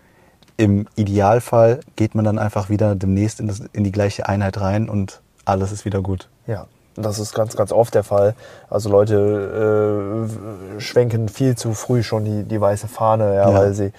im 0.58 0.88
Idealfall 0.96 1.80
geht 1.96 2.16
man 2.16 2.26
dann 2.26 2.40
einfach 2.40 2.70
wieder 2.70 2.96
demnächst 2.96 3.40
in, 3.40 3.48
das, 3.48 3.62
in 3.74 3.84
die 3.84 3.92
gleiche 3.92 4.28
Einheit 4.28 4.60
rein 4.60 4.90
und 4.90 5.22
alles 5.46 5.72
ist 5.72 5.86
wieder 5.86 6.02
gut. 6.02 6.30
Ja, 6.48 6.68
das 6.96 7.20
ist 7.20 7.34
ganz, 7.34 7.56
ganz 7.56 7.72
oft 7.72 7.96
der 7.96 8.04
Fall. 8.04 8.36
Also 8.70 8.90
Leute 8.90 10.28
äh, 10.78 10.80
schwenken 10.80 11.30
viel 11.30 11.56
zu 11.56 11.74
früh 11.74 12.04
schon 12.04 12.26
die, 12.26 12.44
die 12.44 12.60
weiße 12.60 12.88
Fahne, 12.88 13.36
ja, 13.36 13.50
ja. 13.50 13.58
weil 13.58 13.74
sie 13.74 13.92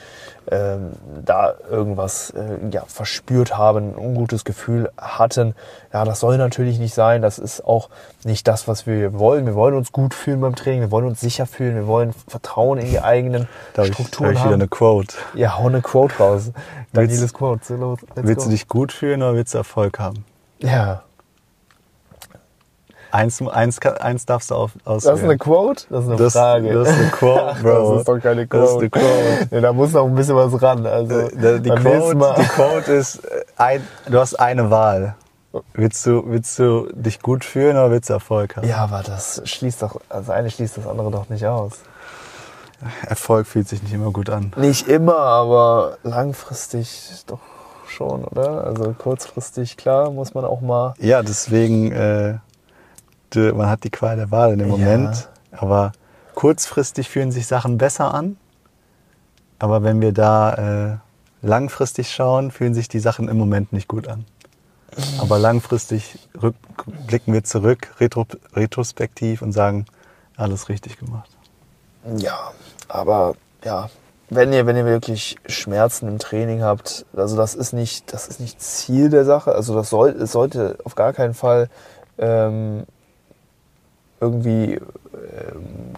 ähm, 0.50 0.92
da 1.24 1.54
irgendwas 1.70 2.30
äh, 2.30 2.58
ja, 2.70 2.84
verspürt 2.86 3.56
haben, 3.56 3.92
ein 3.92 3.96
ungutes 3.96 4.44
Gefühl 4.44 4.90
hatten. 4.98 5.54
Ja, 5.92 6.04
das 6.04 6.20
soll 6.20 6.36
natürlich 6.36 6.78
nicht 6.78 6.94
sein. 6.94 7.22
Das 7.22 7.38
ist 7.38 7.64
auch 7.64 7.88
nicht 8.24 8.46
das, 8.46 8.68
was 8.68 8.86
wir 8.86 9.18
wollen. 9.18 9.46
Wir 9.46 9.54
wollen 9.54 9.74
uns 9.74 9.90
gut 9.90 10.12
fühlen 10.12 10.40
beim 10.40 10.54
Training. 10.54 10.82
Wir 10.82 10.90
wollen 10.90 11.06
uns 11.06 11.20
sicher 11.20 11.46
fühlen. 11.46 11.74
Wir 11.74 11.86
wollen 11.86 12.12
Vertrauen 12.28 12.78
in 12.78 12.90
die 12.90 13.00
eigenen 13.00 13.48
da 13.72 13.84
Strukturen 13.84 14.32
ich, 14.32 14.36
da 14.36 14.40
ich 14.40 14.44
wieder 14.44 14.54
eine 14.54 14.68
Quote. 14.68 15.16
Ja, 15.34 15.56
hau 15.58 15.66
eine 15.66 15.80
Quote 15.80 16.14
raus. 16.18 16.50
Danieles 16.92 17.32
Quote. 17.32 17.64
So, 17.64 17.96
willst 18.14 18.38
go. 18.38 18.44
du 18.44 18.50
dich 18.50 18.68
gut 18.68 18.92
fühlen 18.92 19.22
oder 19.22 19.34
willst 19.34 19.54
du 19.54 19.58
Erfolg 19.58 19.98
haben? 19.98 20.24
Ja. 20.58 21.02
Eins, 23.14 23.40
eins, 23.40 23.78
eins 23.80 24.26
darfst 24.26 24.50
du 24.50 24.56
auf, 24.56 24.72
auswählen. 24.84 25.14
Das 25.14 25.20
ist 25.20 25.24
eine 25.24 25.38
Quote? 25.38 25.84
Das 25.88 26.02
ist 26.02 26.10
eine 26.10 26.16
das, 26.16 26.32
Frage. 26.32 26.74
Das 26.74 26.88
ist 26.88 26.94
eine 26.98 27.10
Quote, 27.10 27.56
Bro. 27.62 27.90
das 27.90 27.98
ist 28.00 28.08
doch 28.08 28.18
keine 28.18 28.46
Quote. 28.48 28.62
Das 28.62 28.70
ist 28.72 28.78
eine 28.78 28.90
Quote. 28.90 29.48
Nee, 29.52 29.60
da 29.60 29.72
muss 29.72 29.92
noch 29.92 30.06
ein 30.06 30.14
bisschen 30.16 30.34
was 30.34 30.60
ran. 30.60 30.84
Also, 30.84 31.20
äh, 31.20 31.60
die, 31.60 31.70
Quote, 31.70 32.34
die 32.40 32.48
Quote 32.48 32.92
ist, 32.92 33.24
äh, 33.24 33.44
ein, 33.56 33.86
du 34.10 34.18
hast 34.18 34.34
eine 34.40 34.68
Wahl. 34.68 35.14
Willst 35.74 36.04
du, 36.04 36.24
willst 36.26 36.58
du 36.58 36.88
dich 36.92 37.22
gut 37.22 37.44
fühlen 37.44 37.76
oder 37.76 37.92
willst 37.92 38.10
du 38.10 38.14
Erfolg 38.14 38.56
haben? 38.56 38.66
Ja, 38.66 38.78
aber 38.78 39.04
das 39.04 39.42
schließt 39.44 39.82
doch, 39.82 40.00
also 40.08 40.32
eine 40.32 40.50
schließt 40.50 40.76
das 40.76 40.88
andere 40.88 41.12
doch 41.12 41.28
nicht 41.28 41.46
aus. 41.46 41.74
Erfolg 43.06 43.46
fühlt 43.46 43.68
sich 43.68 43.80
nicht 43.80 43.92
immer 43.92 44.10
gut 44.10 44.28
an. 44.28 44.52
Nicht 44.56 44.88
immer, 44.88 45.18
aber 45.18 45.98
langfristig 46.02 47.22
doch 47.28 47.38
schon, 47.86 48.24
oder? 48.24 48.64
Also 48.64 48.92
kurzfristig, 48.98 49.76
klar, 49.76 50.10
muss 50.10 50.34
man 50.34 50.44
auch 50.44 50.60
mal. 50.60 50.94
Ja, 50.98 51.22
deswegen, 51.22 51.92
äh, 51.92 52.38
man 53.36 53.68
hat 53.68 53.84
die 53.84 53.90
Qual 53.90 54.16
der 54.16 54.30
Wahl 54.30 54.52
in 54.52 54.58
dem 54.58 54.68
Moment. 54.68 55.28
Ja. 55.52 55.58
Aber 55.58 55.92
kurzfristig 56.34 57.08
fühlen 57.08 57.32
sich 57.32 57.46
Sachen 57.46 57.78
besser 57.78 58.12
an. 58.14 58.36
Aber 59.58 59.82
wenn 59.82 60.00
wir 60.00 60.12
da 60.12 60.54
äh, 60.92 60.96
langfristig 61.46 62.10
schauen, 62.10 62.50
fühlen 62.50 62.74
sich 62.74 62.88
die 62.88 63.00
Sachen 63.00 63.28
im 63.28 63.38
Moment 63.38 63.72
nicht 63.72 63.88
gut 63.88 64.08
an. 64.08 64.24
Aber 65.18 65.38
langfristig 65.38 66.18
blicken 67.06 67.32
wir 67.32 67.44
zurück, 67.44 67.94
retro, 68.00 68.26
retrospektiv 68.54 69.42
und 69.42 69.52
sagen, 69.52 69.86
alles 70.36 70.68
richtig 70.68 70.98
gemacht. 70.98 71.30
Ja, 72.16 72.52
aber 72.88 73.34
ja, 73.64 73.88
wenn 74.30 74.52
ihr, 74.52 74.66
wenn 74.66 74.76
ihr 74.76 74.84
wirklich 74.84 75.36
Schmerzen 75.46 76.08
im 76.08 76.18
Training 76.18 76.62
habt, 76.62 77.06
also 77.16 77.36
das 77.36 77.54
ist 77.54 77.72
nicht, 77.72 78.12
das 78.12 78.28
ist 78.28 78.40
nicht 78.40 78.60
Ziel 78.60 79.10
der 79.10 79.24
Sache. 79.24 79.52
Also 79.52 79.74
das 79.74 79.90
soll, 79.90 80.10
es 80.10 80.32
sollte 80.32 80.78
auf 80.84 80.94
gar 80.94 81.12
keinen 81.12 81.34
Fall 81.34 81.68
ähm, 82.18 82.84
irgendwie 84.20 84.74
ähm, 84.74 85.94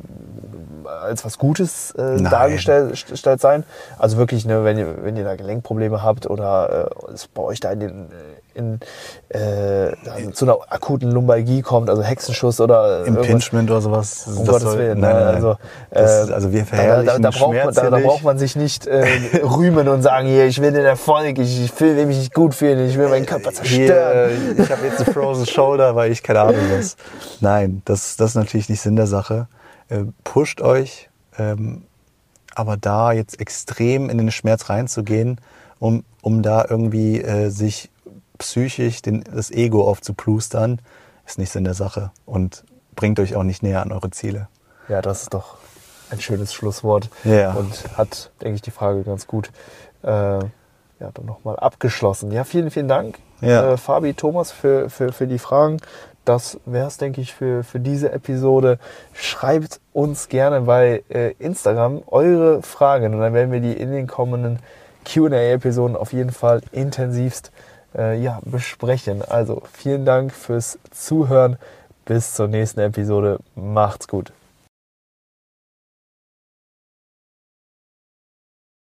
als 0.87 1.25
was 1.25 1.39
Gutes 1.39 1.93
äh, 1.93 2.23
dargestellt 2.23 3.41
sein. 3.41 3.65
Also 3.99 4.17
wirklich, 4.17 4.45
ne, 4.45 4.65
wenn 4.65 4.79
ihr, 4.79 5.05
wenn 5.05 5.17
ihr 5.17 5.25
da 5.25 5.37
Gelenkprobleme 5.37 6.03
habt 6.03 6.29
oder 6.29 6.91
äh, 7.09 7.13
es 7.13 7.29
bei 7.29 7.43
euch 7.43 7.61
da 7.61 7.71
in 7.73 7.81
den 7.81 8.07
in, 8.57 8.81
äh, 9.29 9.93
zu 10.33 10.45
einer 10.45 10.59
akuten 10.69 11.11
Lumbalgie 11.11 11.63
kommt, 11.63 11.91
also 11.91 12.03
Hexenschuss 12.03 12.61
oder 12.61 13.05
Impingement 13.05 13.71
oder 13.71 13.81
sowas. 13.81 14.27
Um 14.27 14.47
Gottes 14.47 14.63
soll, 14.63 14.79
Willen. 14.79 15.01
Nein, 15.01 15.15
nein, 15.15 15.25
nein. 15.25 15.35
Also, 15.35 15.57
das, 15.91 16.29
äh, 16.29 16.33
also 16.33 16.53
wir 16.53 16.67
verherrlichen 16.67 17.23
da, 17.23 17.31
da, 17.31 17.31
da, 17.31 17.39
braucht 17.39 17.55
man, 17.55 17.75
da, 17.75 17.91
da, 17.91 17.99
braucht 17.99 18.25
man 18.25 18.39
sich 18.39 18.57
nicht 18.57 18.87
äh, 18.87 19.07
rühmen 19.43 19.89
und 19.89 20.03
sagen, 20.03 20.27
hier, 20.27 20.47
ich 20.47 20.61
will 20.61 20.73
den 20.73 20.85
Erfolg, 20.85 21.39
ich, 21.39 21.65
ich 21.65 21.81
will 21.81 22.07
mich 22.07 22.19
nicht 22.19 22.35
gut 22.35 22.55
fühlen, 22.55 22.89
ich 22.89 22.97
will 22.99 23.09
meinen 23.09 23.27
Körper 23.27 23.53
zerstören. 23.53 24.31
Hier, 24.57 24.65
ich 24.65 24.71
habe 24.71 24.87
jetzt 24.87 25.03
eine 25.05 25.13
Frozen 25.13 25.47
Shoulder, 25.47 25.95
weil 25.95 26.11
ich 26.11 26.23
keine 26.23 26.41
Ahnung 26.41 26.63
was. 26.77 26.97
Nein, 27.41 27.83
das, 27.85 28.17
das 28.17 28.31
ist 28.31 28.37
natürlich 28.37 28.69
nicht 28.69 28.81
Sinn 28.81 28.97
der 28.97 29.07
Sache. 29.07 29.49
äh, 29.89 30.05
pusht 30.25 30.61
euch. 30.61 31.09
Ähm, 31.39 31.83
aber 32.57 32.77
da 32.79 33.13
jetzt 33.13 33.39
extrem 33.39 34.09
in 34.09 34.19
den 34.19 34.31
Schmerz 34.31 34.71
reinzugehen, 34.71 35.41
um, 35.79 36.05
um 36.23 36.43
da 36.43 36.65
irgendwie 36.69 37.21
äh, 37.21 37.51
sich 37.51 37.91
psychisch 38.39 39.03
den, 39.03 39.25
das 39.33 39.51
Ego 39.51 39.89
aufzuplustern, 39.89 40.81
ist 41.27 41.39
nicht 41.39 41.51
Sinn 41.53 41.65
der 41.65 41.75
Sache 41.75 42.11
und 42.25 42.65
bringt 42.95 43.19
euch 43.21 43.35
auch 43.37 43.43
nicht 43.43 43.63
näher 43.63 43.83
an 43.83 43.93
eure 43.93 44.11
Ziele. 44.11 44.49
Ja, 44.89 45.03
das 45.03 45.23
ist 45.23 45.35
doch 45.35 45.57
ein 46.11 46.21
schönes 46.21 46.55
Schlusswort 46.55 47.11
Ja. 47.25 47.53
und 47.55 47.97
hat, 47.99 48.31
denke 48.41 48.55
ich, 48.57 48.63
die 48.63 48.71
Frage 48.71 49.03
ganz 49.03 49.27
gut 49.27 49.51
äh, 50.03 50.09
ja, 50.09 51.11
dann 51.13 51.27
nochmal 51.27 51.57
abgeschlossen. 51.57 52.31
Ja, 52.31 52.45
vielen, 52.45 52.71
vielen 52.71 52.89
Dank, 52.89 53.19
Ja. 53.41 53.73
äh, 53.73 53.77
Fabi, 53.77 54.15
Thomas, 54.15 54.53
für, 54.53 54.89
für, 54.89 55.13
für 55.13 55.27
die 55.27 55.39
Fragen. 55.39 55.79
Das 56.25 56.59
wäre 56.65 56.87
es, 56.89 56.97
denke 56.97 57.21
ich, 57.21 57.35
für, 57.35 57.63
für 57.65 57.79
diese 57.81 58.11
Episode. 58.13 58.79
Schreibt 59.13 59.81
uns 59.93 60.29
gerne 60.29 60.63
bei 60.63 61.05
äh, 61.09 61.33
Instagram 61.39 62.03
eure 62.07 62.63
Fragen 62.63 63.15
und 63.15 63.21
dann 63.21 63.35
werden 63.35 63.53
wir 63.53 63.61
die 63.61 63.73
in 63.75 63.93
den 63.93 64.07
kommenden 64.07 64.59
QA-Episoden 65.05 65.97
auf 65.97 66.13
jeden 66.13 66.33
Fall 66.33 66.63
intensivst 66.73 67.53
äh, 67.97 68.21
ja, 68.21 68.41
besprechen. 68.45 69.23
Also 69.23 69.63
vielen 69.73 70.05
Dank 70.05 70.33
fürs 70.33 70.79
Zuhören. 70.91 71.57
Bis 72.05 72.35
zur 72.35 72.47
nächsten 72.49 72.81
Episode. 72.81 73.41
Macht's 73.57 74.07
gut. 74.07 74.33